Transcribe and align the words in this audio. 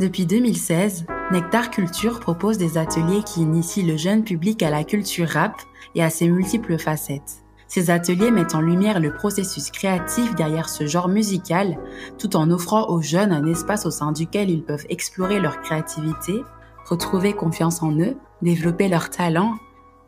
Depuis 0.00 0.26
2016, 0.26 1.06
Nectar 1.30 1.70
Culture 1.70 2.18
propose 2.18 2.58
des 2.58 2.78
ateliers 2.78 3.22
qui 3.22 3.42
initient 3.42 3.84
le 3.84 3.96
jeune 3.96 4.24
public 4.24 4.60
à 4.64 4.70
la 4.70 4.82
culture 4.82 5.28
rap 5.28 5.54
et 5.94 6.02
à 6.02 6.10
ses 6.10 6.26
multiples 6.26 6.78
facettes. 6.78 7.44
Ces 7.68 7.90
ateliers 7.90 8.32
mettent 8.32 8.56
en 8.56 8.60
lumière 8.60 8.98
le 8.98 9.14
processus 9.14 9.70
créatif 9.70 10.34
derrière 10.34 10.68
ce 10.68 10.86
genre 10.86 11.08
musical, 11.08 11.78
tout 12.18 12.34
en 12.34 12.50
offrant 12.50 12.88
aux 12.88 13.02
jeunes 13.02 13.32
un 13.32 13.46
espace 13.46 13.86
au 13.86 13.92
sein 13.92 14.10
duquel 14.10 14.50
ils 14.50 14.64
peuvent 14.64 14.86
explorer 14.88 15.38
leur 15.38 15.60
créativité, 15.60 16.42
retrouver 16.86 17.32
confiance 17.32 17.80
en 17.80 17.92
eux, 17.92 18.16
développer 18.42 18.88
leurs 18.88 19.10
talents 19.10 19.54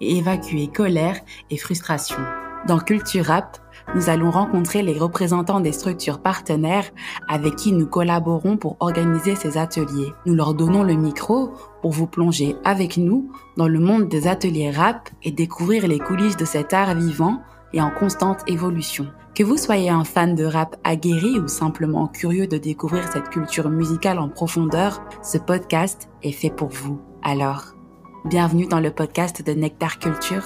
et 0.01 0.19
évacuer 0.19 0.67
colère 0.67 1.21
et 1.51 1.57
frustration. 1.57 2.19
Dans 2.67 2.81
Culture 2.81 3.27
Rap, 3.27 3.59
nous 3.95 4.11
allons 4.11 4.33
rencontrer 4.33 4.83
les 4.83 4.99
représentants 4.99 5.61
des 5.61 5.71
structures 5.71 6.21
partenaires 6.21 6.91
avec 7.29 7.55
qui 7.55 7.71
nous 7.71 7.87
collaborons 7.87 8.57
pour 8.57 8.77
organiser 8.81 9.37
ces 9.37 9.57
ateliers. 9.57 10.13
Nous 10.25 10.35
leur 10.35 10.53
donnons 10.53 10.83
le 10.83 10.95
micro 10.95 11.53
pour 11.81 11.93
vous 11.93 12.09
plonger 12.09 12.57
avec 12.65 12.97
nous 12.97 13.31
dans 13.57 13.69
le 13.69 13.79
monde 13.79 14.09
des 14.09 14.27
ateliers 14.27 14.73
rap 14.73 15.09
et 15.23 15.31
découvrir 15.31 15.87
les 15.87 16.01
coulisses 16.01 16.37
de 16.37 16.45
cet 16.45 16.73
art 16.73 16.97
vivant 16.97 17.41
et 17.73 17.81
en 17.81 17.93
constante 17.93 18.43
évolution. 18.49 19.07
Que 19.37 19.45
vous 19.45 19.59
soyez 19.59 19.91
un 19.91 20.03
fan 20.03 20.35
de 20.35 20.45
rap 20.45 20.75
aguerri 20.83 21.39
ou 21.39 21.47
simplement 21.47 22.09
curieux 22.09 22.49
de 22.49 22.59
découvrir 22.59 23.07
cette 23.13 23.31
culture 23.31 23.69
musicale 23.69 24.19
en 24.19 24.29
profondeur, 24.29 25.05
ce 25.23 25.39
podcast 25.39 26.09
est 26.25 26.33
fait 26.33 26.51
pour 26.51 26.71
vous. 26.71 27.01
Alors, 27.23 27.77
bienvenue 28.25 28.67
dans 28.67 28.81
le 28.81 28.91
podcast 28.91 29.47
de 29.47 29.53
Nectar 29.53 30.01
Culture. 30.01 30.43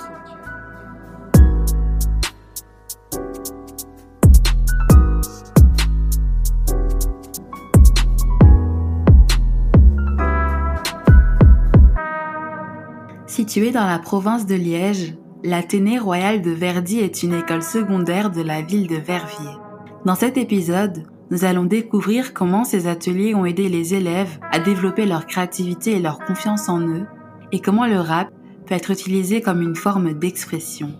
Située 13.51 13.73
dans 13.73 13.89
la 13.89 13.99
province 13.99 14.47
de 14.47 14.55
Liège, 14.55 15.17
l'Athénée 15.43 15.99
royale 15.99 16.41
de 16.41 16.53
Verdi 16.53 17.01
est 17.01 17.25
une 17.25 17.35
école 17.35 17.65
secondaire 17.65 18.31
de 18.31 18.43
la 18.43 18.63
ville 18.63 18.87
de 18.87 18.95
Verviers. 18.95 19.59
Dans 20.05 20.15
cet 20.15 20.37
épisode, 20.37 21.03
nous 21.33 21.45
allons 21.45 21.65
découvrir 21.65 22.33
comment 22.33 22.63
ces 22.63 22.87
ateliers 22.87 23.35
ont 23.35 23.45
aidé 23.45 23.69
les 23.69 23.93
élèves 23.93 24.39
à 24.53 24.61
développer 24.61 25.05
leur 25.05 25.27
créativité 25.27 25.97
et 25.97 25.99
leur 25.99 26.21
confiance 26.21 26.69
en 26.69 26.81
eux, 26.81 27.07
et 27.51 27.59
comment 27.59 27.89
le 27.89 27.99
rap 27.99 28.29
peut 28.67 28.75
être 28.77 28.93
utilisé 28.93 29.41
comme 29.41 29.63
une 29.63 29.75
forme 29.75 30.13
d'expression. 30.13 30.95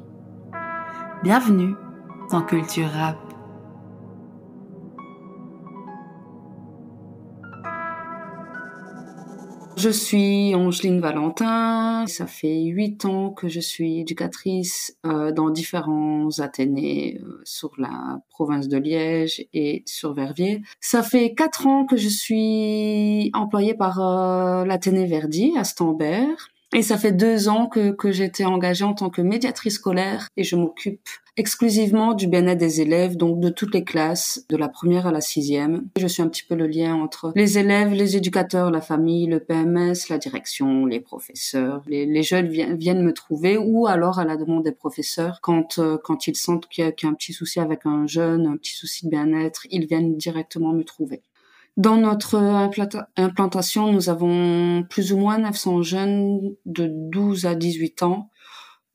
Bienvenue 1.23 1.77
dans 2.33 2.43
Culture 2.43 2.91
Rap. 2.91 3.30
Je 9.83 9.89
suis 9.89 10.55
Angeline 10.55 11.01
Valentin. 11.01 12.05
Ça 12.07 12.27
fait 12.27 12.65
huit 12.65 13.07
ans 13.07 13.31
que 13.31 13.49
je 13.49 13.61
suis 13.61 14.01
éducatrice 14.01 14.95
euh, 15.07 15.33
dans 15.33 15.49
différents 15.49 16.29
athénées 16.39 17.19
euh, 17.25 17.41
sur 17.45 17.73
la 17.79 18.21
province 18.29 18.69
de 18.69 18.77
Liège 18.77 19.47
et 19.55 19.83
sur 19.87 20.13
Verviers. 20.13 20.61
Ça 20.83 21.03
fait 21.03 21.33
quatre 21.33 21.67
ans 21.67 21.87
que 21.87 21.97
je 21.97 22.11
suis 22.11 23.31
employée 23.33 23.73
par 23.73 24.01
euh, 24.01 24.67
l'Athénée 24.67 25.07
Verdi 25.07 25.55
à 25.57 25.65
Stambert. 25.65 26.50
Et 26.73 26.83
ça 26.83 26.99
fait 26.99 27.13
deux 27.13 27.49
ans 27.49 27.67
que, 27.67 27.91
que 27.91 28.13
j'étais 28.13 28.45
engagée 28.45 28.85
en 28.85 28.95
tant 28.95 29.11
que 29.11 29.23
médiatrice 29.23 29.75
scolaire 29.75 30.29
et 30.37 30.45
je 30.45 30.55
m'occupe 30.55 31.09
exclusivement 31.37 32.13
du 32.13 32.27
bien-être 32.27 32.59
des 32.59 32.81
élèves, 32.81 33.17
donc 33.17 33.41
de 33.41 33.49
toutes 33.49 33.75
les 33.75 33.83
classes, 33.83 34.45
de 34.51 34.57
la 34.57 34.69
première 34.69 35.07
à 35.07 35.13
la 35.13 35.21
sixième. 35.21 35.89
Je 35.97 36.07
suis 36.07 36.23
un 36.23 36.29
petit 36.29 36.45
peu 36.45 36.55
le 36.55 36.67
lien 36.67 36.95
entre 36.95 37.33
les 37.35 37.59
élèves, 37.59 37.93
les 37.93 38.17
éducateurs, 38.17 38.71
la 38.71 38.81
famille, 38.81 39.27
le 39.27 39.41
PMS, 39.41 40.09
la 40.11 40.19
direction, 40.19 40.87
les 40.87 41.01
professeurs. 41.01 41.83
Les, 41.87 42.23
jeunes 42.23 42.49
viennent, 42.49 43.03
me 43.03 43.13
trouver 43.15 43.57
ou 43.57 43.87
alors 43.87 44.19
à 44.19 44.25
la 44.25 44.37
demande 44.37 44.65
des 44.65 44.73
professeurs 44.73 45.39
quand, 45.41 45.79
euh, 45.79 45.97
quand 46.05 46.27
ils 46.27 46.37
sentent 46.37 46.69
qu'il 46.69 46.85
y, 46.85 46.87
a 46.87 47.09
un 47.09 47.15
petit 47.15 47.33
souci 47.33 47.59
avec 47.59 47.87
un 47.87 48.07
jeune, 48.07 48.47
un 48.47 48.57
petit 48.57 48.75
souci 48.75 49.07
de 49.07 49.11
bien-être, 49.11 49.67
ils 49.71 49.87
viennent 49.87 50.17
directement 50.17 50.73
me 50.73 50.85
trouver. 50.85 51.23
Dans 51.77 51.97
notre 51.97 52.37
implantation, 53.17 53.93
nous 53.93 54.11
avons 54.11 54.85
plus 54.91 55.13
ou 55.13 55.19
moins 55.19 55.39
900 55.39 55.83
jeunes 55.83 56.41
de 56.67 56.89
12 56.91 57.47
à 57.47 57.55
18 57.55 58.03
ans 58.03 58.29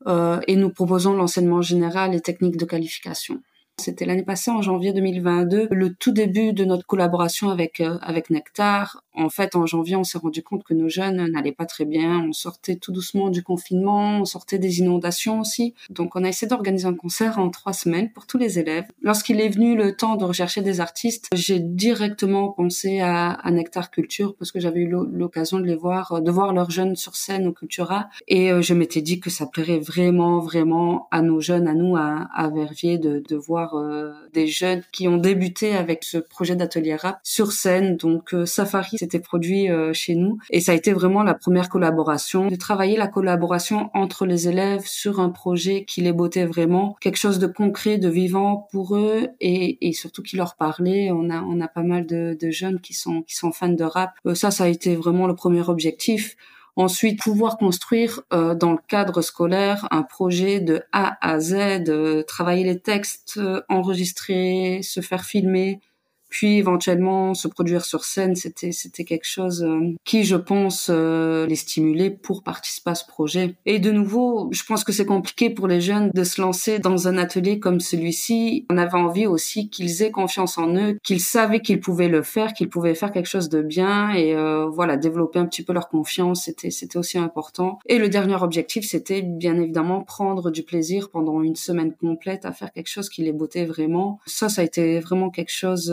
euh, 0.06 0.40
et 0.46 0.56
nous 0.56 0.70
proposons 0.70 1.14
l'enseignement 1.14 1.62
général 1.62 2.14
et 2.14 2.20
techniques 2.20 2.58
de 2.58 2.64
qualification. 2.64 3.42
C'était 3.78 4.06
l'année 4.06 4.24
passée, 4.24 4.50
en 4.50 4.62
janvier 4.62 4.92
2022, 4.92 5.68
le 5.70 5.94
tout 5.94 6.12
début 6.12 6.52
de 6.52 6.64
notre 6.64 6.86
collaboration 6.86 7.50
avec 7.50 7.80
euh, 7.80 7.98
avec 8.00 8.30
Nectar. 8.30 9.02
En 9.16 9.30
fait, 9.30 9.56
en 9.56 9.66
janvier, 9.66 9.96
on 9.96 10.04
s'est 10.04 10.18
rendu 10.18 10.42
compte 10.42 10.64
que 10.64 10.74
nos 10.74 10.88
jeunes 10.88 11.30
n'allaient 11.30 11.52
pas 11.52 11.66
très 11.66 11.84
bien. 11.84 12.20
On 12.20 12.32
sortait 12.32 12.76
tout 12.76 12.92
doucement 12.92 13.30
du 13.30 13.42
confinement, 13.42 14.20
on 14.20 14.24
sortait 14.24 14.58
des 14.58 14.80
inondations 14.80 15.40
aussi. 15.40 15.74
Donc, 15.90 16.16
on 16.16 16.24
a 16.24 16.28
essayé 16.28 16.48
d'organiser 16.48 16.86
un 16.86 16.94
concert 16.94 17.38
en 17.38 17.50
trois 17.50 17.72
semaines 17.72 18.12
pour 18.12 18.26
tous 18.26 18.38
les 18.38 18.58
élèves. 18.58 18.84
Lorsqu'il 19.02 19.40
est 19.40 19.48
venu 19.48 19.76
le 19.76 19.96
temps 19.96 20.16
de 20.16 20.24
rechercher 20.24 20.62
des 20.62 20.80
artistes, 20.80 21.26
j'ai 21.34 21.58
directement 21.60 22.50
pensé 22.50 23.00
à, 23.00 23.38
Nectar 23.50 23.90
Culture 23.90 24.34
parce 24.36 24.52
que 24.52 24.60
j'avais 24.60 24.80
eu 24.80 24.88
l'occasion 24.88 25.58
de 25.58 25.64
les 25.64 25.74
voir, 25.74 26.20
de 26.20 26.30
voir 26.30 26.52
leurs 26.52 26.70
jeunes 26.70 26.94
sur 26.94 27.16
scène 27.16 27.46
au 27.46 27.52
Cultura, 27.52 28.08
et 28.28 28.52
euh, 28.52 28.60
je 28.60 28.74
m'étais 28.74 29.00
dit 29.00 29.18
que 29.20 29.30
ça 29.30 29.46
plairait 29.46 29.78
vraiment, 29.78 30.40
vraiment 30.40 31.08
à 31.10 31.22
nos 31.22 31.40
jeunes, 31.40 31.68
à 31.68 31.74
nous, 31.74 31.96
à, 31.96 32.50
Verviers, 32.54 32.98
de, 32.98 33.22
de 33.26 33.36
voir 33.36 33.74
euh, 33.74 34.12
des 34.32 34.46
jeunes 34.46 34.82
qui 34.92 35.08
ont 35.08 35.16
débuté 35.16 35.74
avec 35.74 36.04
ce 36.04 36.18
projet 36.18 36.56
d'atelier 36.56 36.96
rap 36.96 37.18
sur 37.22 37.52
scène. 37.52 37.96
Donc 37.96 38.34
euh, 38.34 38.46
Safari 38.46 38.96
s'était 39.06 39.20
produit 39.20 39.70
euh, 39.70 39.92
chez 39.92 40.14
nous 40.14 40.38
et 40.50 40.60
ça 40.60 40.72
a 40.72 40.74
été 40.74 40.92
vraiment 40.92 41.22
la 41.22 41.34
première 41.34 41.68
collaboration, 41.68 42.48
de 42.48 42.56
travailler 42.56 42.96
la 42.96 43.06
collaboration 43.06 43.90
entre 43.94 44.26
les 44.26 44.48
élèves 44.48 44.84
sur 44.84 45.20
un 45.20 45.30
projet 45.30 45.84
qui 45.84 46.00
les 46.00 46.12
bottait 46.12 46.46
vraiment, 46.46 46.96
quelque 47.00 47.18
chose 47.18 47.38
de 47.38 47.46
concret, 47.46 47.98
de 47.98 48.08
vivant 48.08 48.68
pour 48.70 48.96
eux 48.96 49.28
et, 49.40 49.88
et 49.88 49.92
surtout 49.92 50.22
qui 50.22 50.36
leur 50.36 50.56
parlait. 50.56 51.10
On 51.12 51.30
a 51.30 51.42
on 51.42 51.60
a 51.60 51.68
pas 51.68 51.82
mal 51.82 52.06
de, 52.06 52.36
de 52.40 52.50
jeunes 52.50 52.80
qui 52.80 52.94
sont 52.94 53.22
qui 53.22 53.36
sont 53.36 53.52
fans 53.52 53.68
de 53.68 53.84
rap. 53.84 54.12
ça 54.34 54.50
ça 54.50 54.64
a 54.64 54.68
été 54.68 54.96
vraiment 54.96 55.26
le 55.26 55.34
premier 55.34 55.68
objectif. 55.68 56.36
Ensuite, 56.78 57.22
pouvoir 57.22 57.56
construire 57.56 58.20
euh, 58.34 58.54
dans 58.54 58.72
le 58.72 58.78
cadre 58.86 59.22
scolaire 59.22 59.88
un 59.90 60.02
projet 60.02 60.60
de 60.60 60.82
A 60.92 61.16
à 61.26 61.40
Z, 61.40 61.54
euh, 61.88 62.22
travailler 62.22 62.64
les 62.64 62.78
textes, 62.78 63.38
euh, 63.38 63.62
enregistrer, 63.70 64.80
se 64.82 65.00
faire 65.00 65.24
filmer, 65.24 65.80
puis 66.28 66.58
éventuellement 66.58 67.34
se 67.34 67.48
produire 67.48 67.84
sur 67.84 68.04
scène, 68.04 68.34
c'était 68.34 68.72
c'était 68.72 69.04
quelque 69.04 69.26
chose 69.26 69.62
euh, 69.62 69.94
qui, 70.04 70.24
je 70.24 70.36
pense, 70.36 70.88
euh, 70.90 71.46
les 71.46 71.56
stimulait 71.56 72.10
pour 72.10 72.42
participer 72.42 72.90
à 72.90 72.94
ce 72.94 73.06
projet. 73.06 73.54
Et 73.64 73.78
de 73.78 73.90
nouveau, 73.90 74.48
je 74.52 74.62
pense 74.64 74.84
que 74.84 74.92
c'est 74.92 75.06
compliqué 75.06 75.50
pour 75.50 75.68
les 75.68 75.80
jeunes 75.80 76.10
de 76.14 76.24
se 76.24 76.40
lancer 76.40 76.78
dans 76.78 77.08
un 77.08 77.18
atelier 77.18 77.58
comme 77.58 77.80
celui-ci. 77.80 78.66
On 78.70 78.78
avait 78.78 78.98
envie 78.98 79.26
aussi 79.26 79.70
qu'ils 79.70 80.02
aient 80.02 80.10
confiance 80.10 80.58
en 80.58 80.74
eux, 80.76 80.98
qu'ils 81.02 81.20
savaient 81.20 81.60
qu'ils 81.60 81.80
pouvaient 81.80 82.08
le 82.08 82.22
faire, 82.22 82.52
qu'ils 82.52 82.68
pouvaient 82.68 82.94
faire 82.94 83.12
quelque 83.12 83.28
chose 83.28 83.48
de 83.48 83.62
bien 83.62 84.10
et 84.10 84.34
euh, 84.34 84.66
voilà 84.66 84.96
développer 84.96 85.38
un 85.38 85.46
petit 85.46 85.62
peu 85.62 85.72
leur 85.72 85.88
confiance. 85.88 86.44
C'était 86.44 86.70
c'était 86.70 86.98
aussi 86.98 87.18
important. 87.18 87.78
Et 87.86 87.98
le 87.98 88.08
dernier 88.08 88.36
objectif, 88.42 88.84
c'était 88.86 89.22
bien 89.22 89.58
évidemment 89.60 90.02
prendre 90.02 90.50
du 90.50 90.62
plaisir 90.62 91.10
pendant 91.10 91.42
une 91.42 91.56
semaine 91.56 91.94
complète 91.94 92.44
à 92.44 92.52
faire 92.52 92.72
quelque 92.72 92.88
chose 92.88 93.08
qui 93.08 93.22
les 93.22 93.32
bottait 93.32 93.64
vraiment. 93.64 94.20
Ça, 94.26 94.48
ça 94.48 94.62
a 94.62 94.64
été 94.64 95.00
vraiment 95.00 95.30
quelque 95.30 95.52
chose 95.52 95.90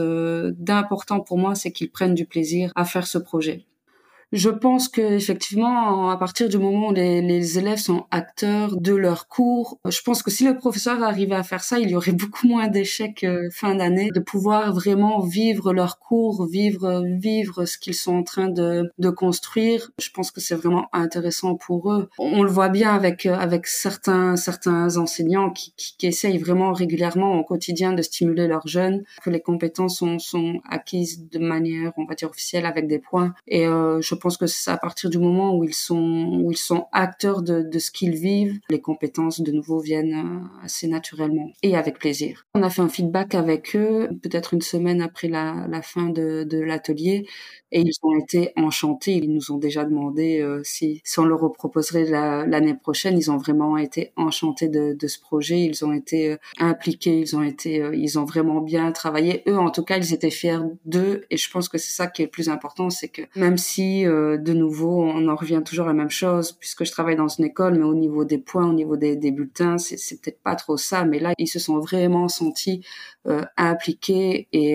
d'important 0.58 1.20
pour 1.20 1.38
moi, 1.38 1.56
c'est 1.56 1.72
qu'ils 1.72 1.92
prennent 1.92 2.16
du 2.16 2.26
plaisir 2.26 2.72
à 2.76 2.86
faire 2.86 3.08
ce 3.08 3.18
projet. 3.18 3.66
Je 4.34 4.50
pense 4.50 4.90
que 4.90 5.00
effectivement, 5.00 6.10
à 6.10 6.18
partir 6.18 6.50
du 6.50 6.58
moment 6.58 6.88
où 6.88 6.94
les, 6.94 7.60
élèves 7.60 7.78
sont 7.78 8.06
acteurs 8.10 8.76
de 8.78 8.96
leur 8.96 9.28
cours, 9.28 9.78
je 9.88 10.02
pense 10.02 10.24
que 10.24 10.32
si 10.32 10.44
le 10.44 10.58
professeur 10.58 11.04
arrivait 11.04 11.36
à 11.36 11.44
faire 11.44 11.64
ça, 11.64 11.78
il 11.78 11.92
y 11.92 11.96
aurait 11.96 12.12
beaucoup 12.24 12.48
moins 12.48 12.68
d'échecs 12.68 13.24
euh, 13.24 13.50
fin 13.52 13.76
d'année, 13.76 14.10
de 14.12 14.20
pouvoir 14.20 14.74
vraiment 14.74 15.20
vivre 15.20 15.72
leur 15.72 16.00
cours, 16.00 16.48
vivre 16.48 17.04
vivre 17.06 17.66
ce 17.66 17.78
qu'ils 17.78 17.94
sont 17.94 18.16
en 18.16 18.24
train 18.24 18.50
de, 18.50 18.92
de 18.98 19.10
construire. 19.12 19.92
Je 20.00 20.10
pense 20.10 20.32
que 20.32 20.42
c'est 20.42 20.56
vraiment 20.56 20.88
intéressant 20.94 21.54
pour 21.56 21.94
eux. 21.94 22.10
On 22.18 22.42
le 22.42 22.50
voit 22.50 22.70
bien 22.70 22.92
avec 22.96 23.28
avec 23.28 23.68
certains 23.68 24.36
certains 24.36 24.98
enseignants 24.98 25.52
qui, 25.52 25.76
qui, 25.78 25.96
qui 25.96 26.08
essayent 26.08 26.40
vraiment 26.40 26.74
régulièrement 26.74 27.36
au 27.36 27.44
quotidien 27.44 27.94
de 27.94 28.02
stimuler 28.02 28.48
leurs 28.48 28.68
jeunes, 28.68 29.04
que 29.24 29.30
les 29.30 29.42
compétences 29.42 29.98
sont 29.98 30.18
sont 30.18 30.60
acquises 30.68 31.30
de 31.30 31.38
manière, 31.38 31.92
on 31.98 32.06
va 32.06 32.16
dire 32.16 32.32
officielle 32.32 32.66
avec 32.66 32.88
des 32.88 32.98
points. 32.98 33.36
Et 33.48 33.68
euh, 33.68 34.02
je 34.02 34.16
pense 34.24 34.38
que 34.38 34.48
c'est 34.48 34.72
à 34.72 34.78
partir 34.78 35.10
du 35.10 35.20
moment 35.20 35.56
où 35.56 35.64
ils 35.64 35.74
sont 35.74 36.40
où 36.42 36.52
ils 36.52 36.58
sont 36.58 36.88
acteurs 36.92 37.42
de, 37.44 37.78
ce 37.78 37.92
qu'ils 37.92 38.16
vivent, 38.16 38.60
les 38.70 38.82
compétences 38.82 39.42
de 39.42 39.52
nouveau 39.52 39.80
viennent 39.80 40.14
euh, 40.14 40.66
assez 40.66 40.88
naturellement 40.88 41.52
et 41.62 41.76
avec 41.76 42.00
plaisir. 42.00 42.46
On 42.56 42.64
a 42.64 42.70
fait 42.70 42.82
un 42.82 42.90
feedback 42.90 43.36
avec 43.36 43.76
eux 43.76 44.10
peut-être 44.22 44.54
une 44.54 44.62
semaine 44.62 45.02
après 45.02 45.28
la, 45.28 45.82
fin 45.84 46.10
de 46.10 46.60
l'atelier 46.60 47.28
et 47.74 47.82
ils 47.82 47.98
ont 48.04 48.16
été 48.18 48.54
enchantés. 48.56 49.14
Ils 49.14 49.34
nous 49.34 49.52
ont 49.52 49.58
déjà 49.58 49.84
demandé 49.84 50.40
euh, 50.40 50.62
si, 50.64 51.02
si 51.04 51.20
on 51.20 51.26
leur 51.26 51.52
proposerait 51.54 52.06
l'année 52.06 52.76
prochaine. 52.76 53.18
Ils 53.18 53.32
ont 53.32 53.38
vraiment 53.38 53.78
été 53.78 54.12
enchantés 54.16 54.70
de, 54.70 54.94
de 54.94 55.08
ce 55.08 55.20
projet. 55.20 55.62
Ils 55.62 55.84
ont 55.84 55.92
été 55.92 56.32
euh, 56.32 56.38
impliqués, 56.60 57.20
ils 57.20 57.36
ont 57.36 57.42
été, 57.42 57.82
euh, 57.82 57.96
ils 57.96 58.20
ont 58.20 58.26
vraiment 58.26 58.62
bien 58.62 58.92
travaillé. 58.92 59.42
Eux, 59.48 59.58
en 59.58 59.72
tout 59.72 59.84
cas, 59.84 59.98
ils 59.98 60.14
étaient 60.14 60.30
fiers 60.30 60.60
d'eux. 60.86 61.26
Et 61.32 61.38
je 61.38 61.50
pense 61.50 61.68
que 61.68 61.80
c'est 61.80 61.92
ça 61.92 62.06
qui 62.08 62.22
est 62.22 62.26
le 62.26 62.32
plus 62.32 62.48
important, 62.48 62.92
c'est 62.92 63.08
que 63.08 63.24
même 63.36 63.58
si 63.58 64.04
de 64.04 64.54
nouveau 64.54 65.02
on 65.04 65.28
en 65.28 65.36
revient 65.36 65.62
toujours 65.66 65.86
à 65.86 65.90
la 65.90 65.94
même 65.96 66.12
chose, 66.12 66.52
puisque 66.52 66.86
je 66.86 66.92
travaille 66.92 67.16
dans 67.16 67.28
une 67.28 67.46
école, 67.46 67.78
mais 67.78 67.86
au 67.86 67.96
niveau 67.96 68.24
des 68.24 68.38
points, 68.38 68.70
au 68.70 68.74
niveau 68.74 68.98
des, 68.98 69.16
des 69.16 69.32
bulletins, 69.32 69.78
c'est 69.80 70.22
peut-être 70.22 70.42
pas 70.44 70.56
trop 70.56 70.78
ça. 70.78 71.06
Mais 71.06 71.20
là, 71.20 71.34
ils 71.40 71.48
se 71.48 71.60
sont 71.60 71.80
vraiment 71.80 72.28
sentis 72.28 72.86
impliqués 73.58 74.48
et, 74.54 74.74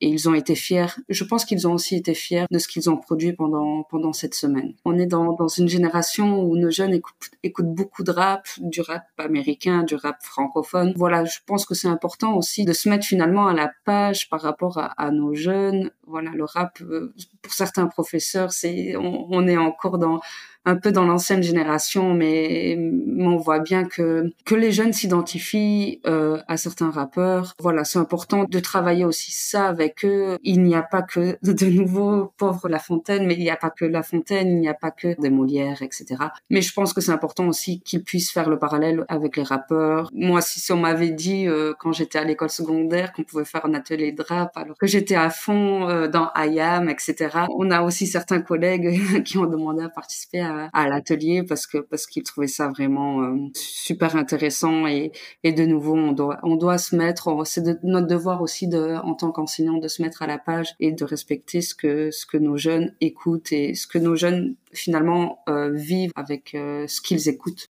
et 0.00 0.08
ils 0.08 0.28
ont 0.28 0.34
été 0.34 0.54
fiers. 0.54 0.86
Je 1.08 1.24
pense 1.24 1.44
qu'ils 1.50 1.66
ont 1.68 1.74
aussi 1.74 1.96
été 1.96 2.14
fiers 2.14 2.46
de 2.50 2.58
ce 2.58 2.68
qu'ils 2.68 2.88
ont 2.88 2.96
produit 2.96 3.32
pendant 3.32 3.82
pendant 3.82 4.12
cette 4.12 4.34
semaine. 4.34 4.74
On 4.84 4.96
est 4.98 5.06
dans 5.06 5.32
dans 5.32 5.48
une 5.48 5.68
génération 5.68 6.40
où 6.42 6.56
nos 6.56 6.70
jeunes 6.70 6.94
écoutent, 6.94 7.30
écoutent 7.42 7.74
beaucoup 7.74 8.04
de 8.04 8.12
rap, 8.12 8.46
du 8.58 8.80
rap 8.80 9.04
américain, 9.18 9.82
du 9.82 9.96
rap 9.96 10.16
francophone. 10.22 10.92
Voilà, 10.96 11.24
je 11.24 11.38
pense 11.46 11.66
que 11.66 11.74
c'est 11.74 11.88
important 11.88 12.36
aussi 12.36 12.64
de 12.64 12.72
se 12.72 12.88
mettre 12.88 13.04
finalement 13.04 13.48
à 13.48 13.54
la 13.54 13.70
page 13.84 14.28
par 14.30 14.40
rapport 14.40 14.78
à, 14.78 15.10
nos 15.10 15.34
jeunes. 15.34 15.90
Voilà, 16.06 16.30
le 16.30 16.44
rap 16.44 16.80
euh, 16.82 17.12
pour 17.42 17.52
certains 17.52 17.88
professeurs, 17.88 18.52
c'est 18.52 18.94
on 18.96 19.46
est 19.48 19.56
encore 19.56 19.98
dans 19.98 20.20
un 20.64 20.76
peu 20.76 20.92
dans 20.92 21.06
l'ancienne 21.06 21.42
génération, 21.42 22.14
mais, 22.14 22.78
on 23.18 23.36
voit 23.36 23.60
bien 23.60 23.84
que 23.84 24.32
que 24.44 24.54
les 24.54 24.72
jeunes 24.72 24.92
s'identifient 24.92 26.00
euh, 26.06 26.38
à 26.48 26.56
certains 26.56 26.90
rappeurs. 26.90 27.54
Voilà, 27.60 27.84
c'est 27.84 27.98
important 27.98 28.44
de 28.44 28.58
travailler 28.60 29.04
aussi 29.04 29.30
ça 29.32 29.66
avec 29.66 30.04
eux. 30.04 30.38
Il 30.42 30.62
n'y 30.62 30.74
a 30.74 30.82
pas 30.82 31.02
que 31.02 31.36
de 31.42 31.66
nouveau 31.66 32.32
pauvre 32.38 32.68
La 32.68 32.78
Fontaine, 32.78 33.26
mais 33.26 33.34
il 33.34 33.40
n'y 33.40 33.50
a 33.50 33.56
pas 33.56 33.70
que 33.70 33.84
La 33.84 34.02
Fontaine, 34.02 34.48
il 34.48 34.60
n'y 34.60 34.68
a 34.68 34.74
pas 34.74 34.90
que 34.90 35.20
des 35.20 35.30
Molières, 35.30 35.82
etc. 35.82 36.06
Mais 36.48 36.62
je 36.62 36.72
pense 36.72 36.92
que 36.92 37.00
c'est 37.00 37.12
important 37.12 37.46
aussi 37.48 37.80
qu'ils 37.80 38.02
puissent 38.02 38.32
faire 38.32 38.48
le 38.48 38.58
parallèle 38.58 39.04
avec 39.08 39.36
les 39.36 39.42
rappeurs. 39.42 40.10
Moi, 40.14 40.40
si, 40.40 40.72
on 40.72 40.78
m'avait 40.78 41.10
dit 41.10 41.46
euh, 41.46 41.74
quand 41.78 41.92
j'étais 41.92 42.18
à 42.18 42.24
l'école 42.24 42.50
secondaire 42.50 43.12
qu'on 43.12 43.22
pouvait 43.22 43.44
faire 43.44 43.66
un 43.66 43.74
atelier 43.74 44.12
de 44.12 44.22
rap, 44.22 44.56
alors 44.56 44.76
que 44.78 44.86
j'étais 44.86 45.16
à 45.16 45.30
fond 45.30 45.88
euh, 45.88 46.08
dans 46.08 46.30
IAM, 46.36 46.88
etc. 46.88 47.44
On 47.56 47.70
a 47.70 47.82
aussi 47.82 48.06
certains 48.06 48.40
collègues 48.40 49.22
qui 49.24 49.38
ont 49.38 49.46
demandé 49.46 49.82
à 49.82 49.88
participer 49.88 50.40
à 50.40 50.49
à, 50.72 50.88
l'atelier 50.88 51.42
parce 51.42 51.66
que 51.66 51.78
parce 51.78 52.06
qu'ils 52.06 52.22
trouvaient 52.22 52.46
ça 52.46 52.68
vraiment 52.68 53.22
euh, 53.22 53.36
super 53.54 54.16
intéressant 54.16 54.86
et, 54.86 55.12
et 55.44 55.52
de 55.52 55.64
nouveau 55.64 55.94
on 55.94 56.12
doit 56.12 56.38
on 56.42 56.56
doit 56.56 56.78
se 56.78 56.96
mettre 56.96 57.42
c'est 57.44 57.62
de, 57.62 57.78
notre 57.82 58.06
devoir 58.06 58.42
aussi 58.42 58.68
de 58.68 58.96
en 59.04 59.14
tant 59.14 59.30
qu'enseignant 59.30 59.78
de 59.78 59.88
se 59.88 60.02
mettre 60.02 60.22
à 60.22 60.26
la 60.26 60.38
page 60.38 60.74
et 60.80 60.92
de 60.92 61.04
respecter 61.04 61.60
ce 61.60 61.74
que 61.74 62.10
ce 62.10 62.26
que 62.26 62.36
nos 62.36 62.56
jeunes 62.56 62.94
écoutent 63.00 63.52
et 63.52 63.74
ce 63.74 63.86
que 63.86 63.98
nos 63.98 64.16
jeunes 64.16 64.56
finalement 64.72 65.40
euh, 65.48 65.70
vivent 65.72 66.12
avec 66.16 66.54
euh, 66.54 66.86
ce 66.86 67.00
qu'ils 67.00 67.28
écoutent. 67.28 67.66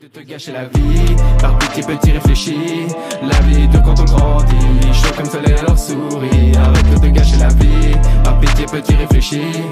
De 0.00 0.08
te 0.08 0.20
gâcher 0.20 0.50
la 0.50 0.64
vie, 0.64 1.14
par 1.38 1.56
pitié 1.58 1.84
petit 1.84 2.10
réfléchis, 2.10 2.88
la 3.22 3.40
vie 3.42 3.68
de 3.68 3.78
quand 3.78 4.00
on 4.00 4.04
grandit, 4.04 4.92
chaud 4.92 5.14
comme 5.16 5.26
soleil 5.26 5.52
alors 5.52 5.78
souris, 5.78 6.56
arrête 6.56 6.90
de 6.90 7.06
te 7.06 7.06
gâcher 7.06 7.36
la 7.36 7.48
vie, 7.48 7.92
par 8.24 8.40
pitié 8.40 8.66
petit 8.66 8.96
réfléchis, 8.96 9.62